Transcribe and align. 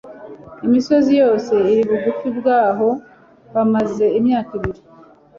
misozi 0.71 1.11
yose 1.21 1.53
iri 1.71 1.83
bugufi 1.89 2.27
bwaho 2.37 2.89
bamaze 3.53 4.05
imyaka 4.19 4.51
ibiri 4.57 4.81